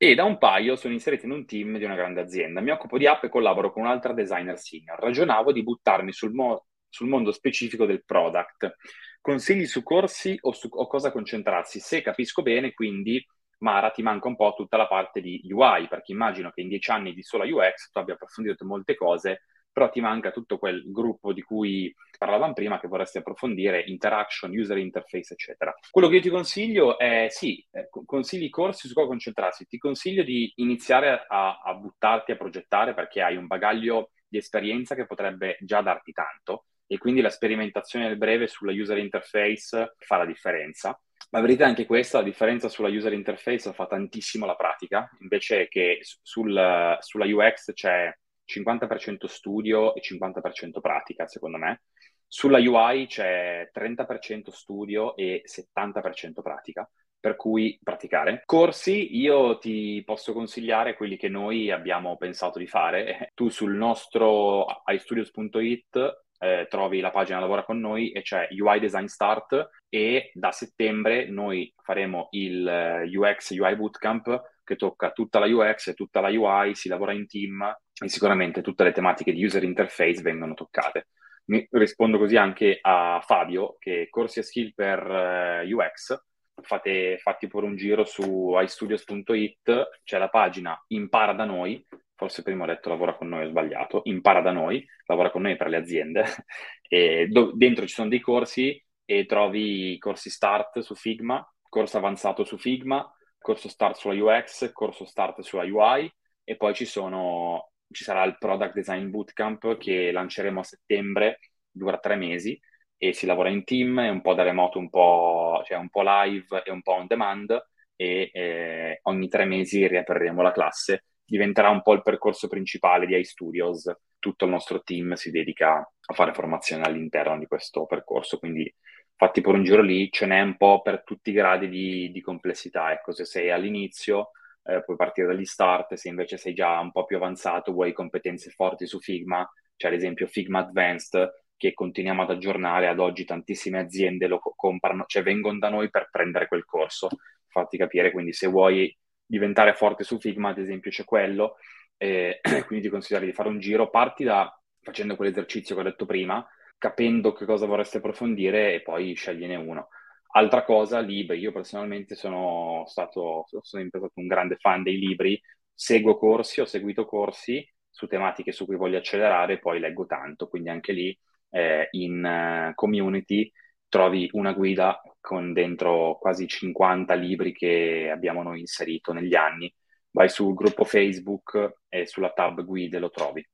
E 0.00 0.14
da 0.14 0.22
un 0.22 0.38
paio 0.38 0.76
sono 0.76 0.94
inserito 0.94 1.26
in 1.26 1.32
un 1.32 1.44
team 1.44 1.76
di 1.76 1.84
una 1.84 1.96
grande 1.96 2.20
azienda. 2.20 2.60
Mi 2.60 2.70
occupo 2.70 2.96
di 2.96 3.06
app 3.06 3.24
e 3.24 3.28
collaboro 3.28 3.72
con 3.72 3.82
un'altra 3.82 4.12
designer 4.12 4.56
senior. 4.56 4.96
Ragionavo 4.98 5.50
di 5.52 5.64
buttarmi 5.64 6.12
sul, 6.12 6.32
mo- 6.32 6.66
sul 6.88 7.08
mondo 7.08 7.32
specifico 7.32 7.84
del 7.84 8.04
product. 8.04 8.76
Consigli 9.20 9.66
su 9.66 9.82
corsi 9.82 10.38
o 10.42 10.52
su 10.52 10.68
o 10.70 10.86
cosa 10.86 11.10
concentrarsi? 11.10 11.80
Se 11.80 12.00
capisco 12.00 12.42
bene, 12.42 12.72
quindi 12.72 13.22
Mara 13.58 13.90
ti 13.90 14.02
manca 14.02 14.28
un 14.28 14.36
po' 14.36 14.54
tutta 14.56 14.76
la 14.76 14.86
parte 14.86 15.20
di 15.20 15.40
UI, 15.50 15.88
perché 15.88 16.12
immagino 16.12 16.52
che 16.52 16.60
in 16.60 16.68
dieci 16.68 16.92
anni 16.92 17.12
di 17.12 17.24
sola 17.24 17.44
UX 17.44 17.90
tu 17.90 17.98
abbia 17.98 18.14
approfondito 18.14 18.64
molte 18.64 18.94
cose 18.94 19.42
però 19.72 19.90
ti 19.90 20.00
manca 20.00 20.30
tutto 20.30 20.58
quel 20.58 20.82
gruppo 20.90 21.32
di 21.32 21.42
cui 21.42 21.94
parlavamo 22.18 22.52
prima 22.52 22.80
che 22.80 22.88
vorresti 22.88 23.18
approfondire, 23.18 23.84
interaction, 23.86 24.50
user 24.50 24.78
interface, 24.78 25.34
eccetera. 25.34 25.74
Quello 25.90 26.08
che 26.08 26.16
io 26.16 26.22
ti 26.22 26.30
consiglio 26.30 26.98
è, 26.98 27.28
sì, 27.30 27.64
eh, 27.70 27.88
consigli 28.04 28.48
corsi 28.50 28.88
su 28.88 28.94
cosa 28.94 29.06
concentrarsi, 29.06 29.66
ti 29.66 29.78
consiglio 29.78 30.22
di 30.22 30.52
iniziare 30.56 31.24
a, 31.28 31.60
a 31.62 31.74
buttarti 31.74 32.32
a 32.32 32.36
progettare 32.36 32.94
perché 32.94 33.22
hai 33.22 33.36
un 33.36 33.46
bagaglio 33.46 34.10
di 34.26 34.38
esperienza 34.38 34.94
che 34.94 35.06
potrebbe 35.06 35.56
già 35.60 35.80
darti 35.80 36.12
tanto 36.12 36.64
e 36.86 36.98
quindi 36.98 37.20
la 37.20 37.30
sperimentazione 37.30 38.06
nel 38.06 38.16
breve 38.16 38.48
sulla 38.48 38.72
user 38.72 38.98
interface 38.98 39.94
fa 39.98 40.16
la 40.16 40.26
differenza. 40.26 41.00
La 41.30 41.40
verità 41.40 41.64
è 41.64 41.68
anche 41.68 41.84
questa, 41.84 42.18
la 42.18 42.24
differenza 42.24 42.68
sulla 42.68 42.88
user 42.88 43.12
interface 43.12 43.72
fa 43.74 43.86
tantissimo 43.86 44.46
la 44.46 44.56
pratica, 44.56 45.08
invece 45.20 45.68
che 45.68 46.00
sul, 46.02 46.96
sulla 47.00 47.26
UX 47.26 47.72
c'è 47.74 48.10
50% 48.48 49.26
studio 49.26 49.94
e 49.94 50.00
50% 50.00 50.80
pratica, 50.80 51.26
secondo 51.26 51.58
me. 51.58 51.82
Sulla 52.26 52.58
UI 52.58 53.06
c'è 53.06 53.70
30% 53.72 54.50
studio 54.50 55.16
e 55.16 55.42
70% 55.46 56.42
pratica, 56.42 56.88
per 57.18 57.36
cui 57.36 57.78
praticare. 57.82 58.42
Corsi, 58.44 59.16
io 59.16 59.58
ti 59.58 60.02
posso 60.04 60.32
consigliare 60.32 60.94
quelli 60.94 61.16
che 61.16 61.28
noi 61.28 61.70
abbiamo 61.70 62.16
pensato 62.16 62.58
di 62.58 62.66
fare. 62.66 63.30
Tu 63.34 63.48
sul 63.48 63.74
nostro 63.74 64.66
istudios.it 64.86 66.26
eh, 66.38 66.66
trovi 66.68 67.00
la 67.00 67.10
pagina 67.10 67.40
Lavora 67.40 67.64
con 67.64 67.80
noi 67.80 68.12
e 68.12 68.22
c'è 68.22 68.48
UI 68.50 68.78
Design 68.78 69.06
Start 69.06 69.70
e 69.88 70.30
da 70.34 70.52
settembre 70.52 71.28
noi 71.28 71.72
faremo 71.82 72.28
il 72.32 72.66
eh, 72.66 73.16
UX 73.16 73.50
UI 73.50 73.74
Bootcamp 73.74 74.40
che 74.68 74.76
tocca 74.76 75.12
tutta 75.12 75.38
la 75.38 75.46
UX 75.46 75.88
e 75.88 75.94
tutta 75.94 76.20
la 76.20 76.28
UI, 76.28 76.74
si 76.74 76.90
lavora 76.90 77.12
in 77.12 77.26
team 77.26 77.62
e 78.04 78.08
sicuramente 78.08 78.60
tutte 78.60 78.84
le 78.84 78.92
tematiche 78.92 79.32
di 79.32 79.42
user 79.42 79.62
interface 79.64 80.20
vengono 80.20 80.52
toccate. 80.52 81.08
Mi 81.46 81.66
rispondo 81.70 82.18
così 82.18 82.36
anche 82.36 82.78
a 82.82 83.22
Fabio 83.24 83.76
che 83.78 84.08
corsi 84.10 84.40
e 84.40 84.42
skill 84.42 84.72
per 84.74 85.00
eh, 85.00 85.72
UX, 85.72 86.22
fate, 86.60 87.16
fatti 87.16 87.46
pure 87.46 87.64
un 87.64 87.76
giro 87.76 88.04
su 88.04 88.52
istudios.it, 88.60 90.00
c'è 90.04 90.18
la 90.18 90.28
pagina 90.28 90.78
Impara 90.88 91.32
da 91.32 91.46
noi, 91.46 91.82
forse 92.14 92.42
prima 92.42 92.64
ho 92.64 92.66
detto 92.66 92.90
lavora 92.90 93.14
con 93.14 93.28
noi, 93.28 93.46
ho 93.46 93.48
sbagliato, 93.48 94.02
Impara 94.04 94.42
da 94.42 94.52
noi, 94.52 94.86
lavora 95.06 95.30
con 95.30 95.40
noi 95.40 95.56
per 95.56 95.68
le 95.68 95.78
aziende, 95.78 96.24
e 96.86 97.26
do- 97.30 97.52
dentro 97.54 97.86
ci 97.86 97.94
sono 97.94 98.10
dei 98.10 98.20
corsi 98.20 98.84
e 99.06 99.24
trovi 99.24 99.96
corsi 99.98 100.28
start 100.28 100.80
su 100.80 100.94
Figma, 100.94 101.42
corso 101.70 101.96
avanzato 101.96 102.44
su 102.44 102.58
Figma, 102.58 103.10
corso 103.48 103.70
start 103.70 103.96
sulla 103.96 104.14
UX, 104.14 104.70
corso 104.72 105.06
start 105.06 105.40
sulla 105.40 105.64
UI 105.64 106.12
e 106.44 106.56
poi 106.56 106.74
ci, 106.74 106.84
sono, 106.84 107.70
ci 107.90 108.04
sarà 108.04 108.22
il 108.24 108.36
Product 108.36 108.74
Design 108.74 109.08
Bootcamp 109.08 109.78
che 109.78 110.12
lanceremo 110.12 110.60
a 110.60 110.64
settembre, 110.64 111.38
dura 111.70 111.96
tre 111.96 112.16
mesi 112.16 112.60
e 112.98 113.14
si 113.14 113.24
lavora 113.24 113.48
in 113.48 113.64
team, 113.64 114.02
è 114.02 114.10
un 114.10 114.20
po' 114.20 114.34
da 114.34 114.42
remoto, 114.42 114.78
un 114.78 114.90
po', 114.90 115.62
cioè 115.64 115.78
un 115.78 115.88
po 115.88 116.02
live 116.04 116.62
e 116.62 116.70
un 116.70 116.82
po' 116.82 116.92
on 116.92 117.06
demand 117.06 117.58
e 117.96 118.28
eh, 118.30 119.00
ogni 119.04 119.28
tre 119.28 119.46
mesi 119.46 119.86
riapriremo 119.86 120.42
la 120.42 120.52
classe. 120.52 121.04
Diventerà 121.24 121.70
un 121.70 121.80
po' 121.80 121.94
il 121.94 122.02
percorso 122.02 122.48
principale 122.48 123.06
di 123.06 123.16
iStudios. 123.16 123.90
Tutto 124.18 124.44
il 124.44 124.50
nostro 124.50 124.82
team 124.82 125.14
si 125.14 125.30
dedica 125.30 125.76
a 125.78 126.14
fare 126.14 126.34
formazione 126.34 126.82
all'interno 126.82 127.38
di 127.38 127.46
questo 127.46 127.86
percorso, 127.86 128.38
quindi 128.38 128.70
fatti 129.18 129.40
pure 129.40 129.56
un 129.58 129.64
giro 129.64 129.82
lì, 129.82 130.10
ce 130.12 130.26
n'è 130.26 130.40
un 130.40 130.56
po' 130.56 130.80
per 130.80 131.02
tutti 131.02 131.30
i 131.30 131.32
gradi 131.32 131.68
di, 131.68 132.10
di 132.12 132.20
complessità. 132.20 132.92
Ecco, 132.92 133.12
se 133.12 133.24
sei 133.24 133.50
all'inizio 133.50 134.30
eh, 134.62 134.84
puoi 134.84 134.96
partire 134.96 135.26
dagli 135.26 135.44
start, 135.44 135.94
se 135.94 136.08
invece 136.08 136.36
sei 136.36 136.54
già 136.54 136.78
un 136.78 136.92
po' 136.92 137.04
più 137.04 137.16
avanzato, 137.16 137.72
vuoi 137.72 137.92
competenze 137.92 138.50
forti 138.50 138.86
su 138.86 139.00
Figma, 139.00 139.46
c'è 139.76 139.88
ad 139.88 139.94
esempio 139.94 140.28
Figma 140.28 140.60
Advanced 140.60 141.30
che 141.56 141.74
continuiamo 141.74 142.22
ad 142.22 142.30
aggiornare, 142.30 142.86
ad 142.86 143.00
oggi 143.00 143.24
tantissime 143.24 143.80
aziende 143.80 144.28
lo 144.28 144.38
comprano, 144.38 145.04
cioè 145.08 145.24
vengono 145.24 145.58
da 145.58 145.68
noi 145.68 145.90
per 145.90 146.08
prendere 146.12 146.46
quel 146.46 146.64
corso, 146.64 147.08
fatti 147.48 147.76
capire, 147.76 148.12
quindi 148.12 148.32
se 148.32 148.46
vuoi 148.46 148.96
diventare 149.26 149.74
forte 149.74 150.04
su 150.04 150.20
Figma, 150.20 150.50
ad 150.50 150.58
esempio, 150.58 150.92
c'è 150.92 151.02
quello, 151.02 151.56
eh, 151.96 152.38
quindi 152.66 152.84
ti 152.84 152.88
consiglio 152.88 153.18
di 153.18 153.32
fare 153.32 153.48
un 153.48 153.58
giro, 153.58 153.90
parti 153.90 154.22
da 154.22 154.48
facendo 154.80 155.16
quell'esercizio 155.16 155.74
che 155.74 155.80
ho 155.80 155.84
detto 155.84 156.06
prima, 156.06 156.46
capendo 156.78 157.32
che 157.32 157.44
cosa 157.44 157.66
vorresti 157.66 157.98
approfondire 157.98 158.74
e 158.74 158.82
poi 158.82 159.14
scegliene 159.14 159.56
uno. 159.56 159.88
Altra 160.32 160.64
cosa, 160.64 161.00
libri. 161.00 161.38
Io 161.38 161.52
personalmente 161.52 162.14
sono 162.14 162.84
stato, 162.86 163.44
sono 163.46 163.62
stato 163.62 164.10
un 164.14 164.26
grande 164.26 164.56
fan 164.56 164.82
dei 164.82 164.98
libri, 164.98 165.40
seguo 165.74 166.16
corsi, 166.18 166.60
ho 166.60 166.64
seguito 166.64 167.04
corsi 167.06 167.66
su 167.90 168.06
tematiche 168.06 168.52
su 168.52 168.64
cui 168.64 168.76
voglio 168.76 168.98
accelerare 168.98 169.54
e 169.54 169.58
poi 169.58 169.80
leggo 169.80 170.06
tanto, 170.06 170.48
quindi 170.48 170.68
anche 170.68 170.92
lì 170.92 171.18
eh, 171.50 171.88
in 171.92 172.70
uh, 172.70 172.74
community 172.74 173.50
trovi 173.88 174.28
una 174.32 174.52
guida 174.52 175.00
con 175.20 175.52
dentro 175.52 176.18
quasi 176.20 176.46
50 176.46 177.14
libri 177.14 177.52
che 177.52 178.10
abbiamo 178.12 178.42
noi 178.42 178.60
inserito 178.60 179.12
negli 179.12 179.34
anni. 179.34 179.72
Vai 180.10 180.28
sul 180.28 180.54
gruppo 180.54 180.84
Facebook 180.84 181.80
e 181.88 182.06
sulla 182.06 182.32
tab 182.32 182.64
guide 182.64 182.98
lo 182.98 183.10
trovi. 183.10 183.46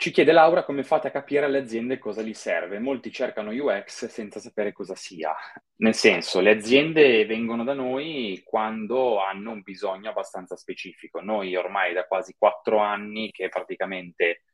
Ci 0.00 0.12
chiede 0.12 0.32
Laura 0.32 0.64
come 0.64 0.82
fate 0.82 1.08
a 1.08 1.10
capire 1.10 1.44
alle 1.44 1.58
aziende 1.58 1.98
cosa 1.98 2.22
gli 2.22 2.32
serve. 2.32 2.78
Molti 2.78 3.12
cercano 3.12 3.50
UX 3.50 4.06
senza 4.06 4.40
sapere 4.40 4.72
cosa 4.72 4.94
sia. 4.94 5.36
Nel 5.76 5.92
senso, 5.92 6.40
le 6.40 6.52
aziende 6.52 7.26
vengono 7.26 7.64
da 7.64 7.74
noi 7.74 8.40
quando 8.42 9.22
hanno 9.22 9.50
un 9.50 9.60
bisogno 9.60 10.08
abbastanza 10.08 10.56
specifico. 10.56 11.20
Noi 11.20 11.54
ormai 11.54 11.92
da 11.92 12.06
quasi 12.06 12.34
quattro 12.38 12.78
anni 12.78 13.30
che 13.30 13.50
praticamente 13.50 14.44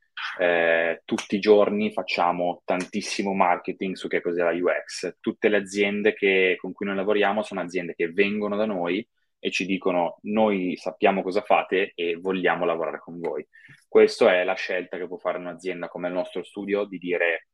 eh, 0.40 1.02
tutti 1.04 1.36
i 1.36 1.38
giorni 1.38 1.92
facciamo 1.92 2.62
tantissimo 2.64 3.32
marketing 3.32 3.94
su 3.94 4.08
che 4.08 4.20
cos'è 4.20 4.42
la 4.42 4.50
UX. 4.50 5.18
Tutte 5.20 5.48
le 5.48 5.58
aziende 5.58 6.14
che, 6.14 6.56
con 6.58 6.72
cui 6.72 6.86
noi 6.86 6.96
lavoriamo 6.96 7.44
sono 7.44 7.60
aziende 7.60 7.94
che 7.94 8.10
vengono 8.10 8.56
da 8.56 8.66
noi 8.66 9.08
e 9.46 9.52
ci 9.52 9.64
dicono 9.64 10.18
noi 10.22 10.76
sappiamo 10.76 11.22
cosa 11.22 11.40
fate 11.40 11.92
e 11.94 12.16
vogliamo 12.16 12.64
lavorare 12.64 12.98
con 12.98 13.20
voi. 13.20 13.46
Questa 13.86 14.34
è 14.34 14.42
la 14.42 14.54
scelta 14.54 14.98
che 14.98 15.06
può 15.06 15.18
fare 15.18 15.38
un'azienda 15.38 15.86
come 15.86 16.08
il 16.08 16.14
nostro 16.14 16.42
studio 16.42 16.84
di 16.84 16.98
dire 16.98 17.46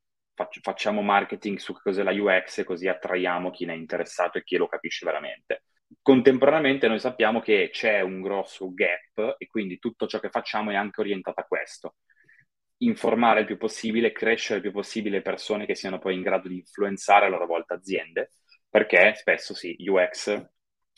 facciamo 0.62 1.02
marketing 1.02 1.58
su 1.58 1.74
cos'è 1.74 2.02
la 2.02 2.10
UX 2.10 2.64
così 2.64 2.88
attraiamo 2.88 3.50
chi 3.50 3.66
ne 3.66 3.74
è 3.74 3.76
interessato 3.76 4.38
e 4.38 4.42
chi 4.42 4.56
lo 4.56 4.68
capisce 4.68 5.04
veramente. 5.04 5.64
Contemporaneamente 6.00 6.88
noi 6.88 6.98
sappiamo 6.98 7.40
che 7.40 7.68
c'è 7.70 8.00
un 8.00 8.22
grosso 8.22 8.72
gap 8.72 9.34
e 9.36 9.46
quindi 9.46 9.78
tutto 9.78 10.06
ciò 10.06 10.18
che 10.18 10.30
facciamo 10.30 10.70
è 10.70 10.74
anche 10.74 11.02
orientato 11.02 11.40
a 11.40 11.44
questo. 11.44 11.96
Informare 12.78 13.40
il 13.40 13.46
più 13.46 13.58
possibile, 13.58 14.12
crescere 14.12 14.56
il 14.56 14.62
più 14.62 14.72
possibile 14.72 15.20
persone 15.20 15.66
che 15.66 15.74
siano 15.74 15.98
poi 15.98 16.14
in 16.14 16.22
grado 16.22 16.48
di 16.48 16.56
influenzare 16.56 17.26
a 17.26 17.28
loro 17.28 17.44
volta 17.44 17.74
aziende, 17.74 18.30
perché 18.70 19.12
spesso 19.14 19.52
sì, 19.52 19.76
UX 19.86 20.42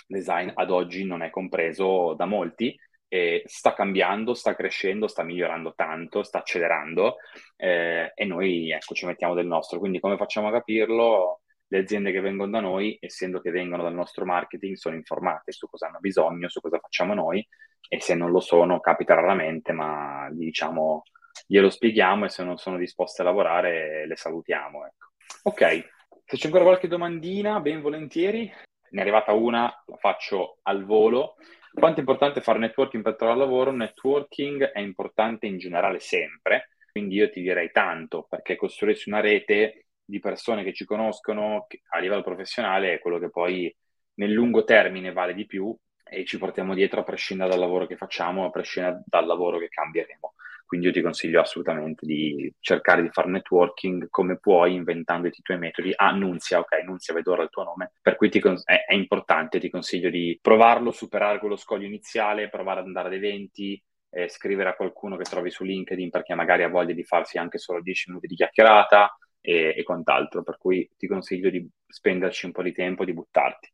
design 0.06 0.50
ad 0.54 0.70
oggi 0.70 1.04
non 1.04 1.22
è 1.22 1.30
compreso 1.30 2.14
da 2.14 2.26
molti 2.26 2.76
e 3.08 3.44
sta 3.46 3.74
cambiando, 3.74 4.34
sta 4.34 4.56
crescendo, 4.56 5.06
sta 5.06 5.22
migliorando 5.22 5.74
tanto, 5.74 6.24
sta 6.24 6.38
accelerando 6.38 7.16
eh, 7.56 8.10
e 8.14 8.24
noi 8.24 8.72
ecco, 8.72 8.94
ci 8.94 9.06
mettiamo 9.06 9.34
del 9.34 9.46
nostro. 9.46 9.78
Quindi 9.78 10.00
come 10.00 10.16
facciamo 10.16 10.48
a 10.48 10.52
capirlo? 10.52 11.40
Le 11.68 11.78
aziende 11.78 12.12
che 12.12 12.20
vengono 12.20 12.50
da 12.50 12.60
noi, 12.60 12.96
essendo 13.00 13.40
che 13.40 13.50
vengono 13.50 13.82
dal 13.82 13.94
nostro 13.94 14.24
marketing, 14.24 14.74
sono 14.74 14.96
informate 14.96 15.52
su 15.52 15.68
cosa 15.68 15.86
hanno 15.86 15.98
bisogno, 16.00 16.48
su 16.48 16.60
cosa 16.60 16.78
facciamo 16.78 17.14
noi 17.14 17.46
e 17.88 18.00
se 18.00 18.14
non 18.14 18.30
lo 18.30 18.40
sono 18.40 18.80
capita 18.80 19.14
raramente, 19.14 19.72
ma 19.72 20.28
diciamo 20.32 21.04
glielo 21.46 21.70
spieghiamo 21.70 22.24
e 22.24 22.28
se 22.28 22.44
non 22.44 22.56
sono 22.56 22.78
disposte 22.78 23.22
a 23.22 23.26
lavorare 23.26 24.06
le 24.06 24.16
salutiamo. 24.16 24.86
Ecco. 24.86 25.06
Ok, 25.44 25.88
se 26.24 26.36
c'è 26.36 26.46
ancora 26.46 26.64
qualche 26.64 26.88
domandina, 26.88 27.60
ben 27.60 27.80
volentieri 27.80 28.52
ne 28.94 29.00
è 29.00 29.02
arrivata 29.02 29.32
una, 29.32 29.82
la 29.86 29.96
faccio 29.96 30.58
al 30.62 30.84
volo. 30.84 31.34
Quanto 31.72 31.96
è 31.96 32.00
importante 32.00 32.40
fare 32.40 32.60
networking 32.60 33.02
per 33.02 33.16
trovare 33.16 33.38
lavoro? 33.38 33.72
Networking 33.72 34.70
è 34.70 34.78
importante 34.78 35.46
in 35.46 35.58
generale 35.58 35.98
sempre, 35.98 36.70
quindi 36.92 37.16
io 37.16 37.28
ti 37.28 37.42
direi 37.42 37.72
tanto, 37.72 38.26
perché 38.28 38.54
costruirsi 38.54 39.08
una 39.08 39.20
rete 39.20 39.86
di 40.04 40.20
persone 40.20 40.62
che 40.62 40.72
ci 40.72 40.84
conoscono 40.84 41.66
a 41.88 41.98
livello 41.98 42.22
professionale 42.22 42.94
è 42.94 42.98
quello 43.00 43.18
che 43.18 43.30
poi 43.30 43.74
nel 44.14 44.30
lungo 44.30 44.62
termine 44.62 45.12
vale 45.12 45.34
di 45.34 45.46
più 45.46 45.76
e 46.04 46.24
ci 46.24 46.38
portiamo 46.38 46.74
dietro 46.74 47.00
a 47.00 47.04
prescindere 47.04 47.50
dal 47.50 47.58
lavoro 47.58 47.86
che 47.86 47.96
facciamo, 47.96 48.44
a 48.44 48.50
prescindere 48.50 49.02
dal 49.06 49.26
lavoro 49.26 49.58
che 49.58 49.68
cambieremo. 49.68 50.33
Quindi 50.64 50.86
io 50.86 50.92
ti 50.92 51.00
consiglio 51.02 51.40
assolutamente 51.40 52.06
di 52.06 52.52
cercare 52.60 53.02
di 53.02 53.10
fare 53.10 53.28
networking 53.28 54.08
come 54.10 54.38
puoi, 54.38 54.74
inventandoti 54.74 55.38
i 55.40 55.42
tuoi 55.42 55.58
metodi. 55.58 55.92
Ah, 55.94 56.10
Nunzia, 56.12 56.58
ok, 56.58 56.82
Nunzia, 56.84 57.14
vedo 57.14 57.32
ora 57.32 57.42
il 57.42 57.50
tuo 57.50 57.62
nome, 57.64 57.92
per 58.00 58.16
cui 58.16 58.30
con- 58.40 58.60
è, 58.64 58.84
è 58.86 58.94
importante, 58.94 59.60
ti 59.60 59.70
consiglio 59.70 60.10
di 60.10 60.38
provarlo, 60.40 60.90
superare 60.90 61.38
quello 61.38 61.56
scoglio 61.56 61.86
iniziale, 61.86 62.48
provare 62.48 62.80
ad 62.80 62.86
andare 62.86 63.08
ad 63.08 63.14
eventi, 63.14 63.80
eh, 64.10 64.28
scrivere 64.28 64.70
a 64.70 64.74
qualcuno 64.74 65.16
che 65.16 65.24
trovi 65.24 65.50
su 65.50 65.64
LinkedIn 65.64 66.10
perché 66.10 66.34
magari 66.34 66.62
ha 66.62 66.68
voglia 66.68 66.94
di 66.94 67.04
farsi 67.04 67.38
anche 67.38 67.58
solo 67.58 67.80
10 67.80 68.08
minuti 68.08 68.26
di 68.28 68.36
chiacchierata 68.36 69.16
e, 69.40 69.74
e 69.76 69.82
quant'altro, 69.82 70.42
per 70.42 70.56
cui 70.58 70.88
ti 70.96 71.06
consiglio 71.06 71.50
di 71.50 71.68
spenderci 71.86 72.46
un 72.46 72.52
po' 72.52 72.62
di 72.62 72.72
tempo, 72.72 73.04
di 73.04 73.12
buttarti. 73.12 73.72